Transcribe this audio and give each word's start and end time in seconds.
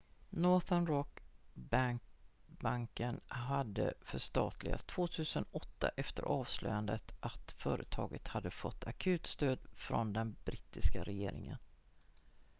northern 0.29 0.85
rock-banken 0.85 3.19
hade 3.27 3.93
förstatligats 4.01 4.83
2008 4.83 5.89
efter 5.95 6.23
avslöjandet 6.23 7.11
att 7.19 7.51
företaget 7.57 8.27
hade 8.27 8.51
fått 8.51 8.87
akutstöd 8.87 9.59
från 9.73 10.13
den 10.13 10.35
brittiska 10.43 11.03
regeringen 11.03 11.57